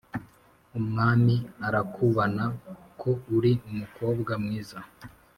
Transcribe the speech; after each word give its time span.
umwami 0.79 1.35
arakubana 1.67 2.43
ko 2.99 3.09
uri 3.35 3.51
umukobwa 3.67 4.31
mwiza" 4.43 4.77